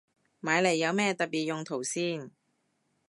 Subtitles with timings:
[0.41, 2.31] 買嚟有咩特別用途先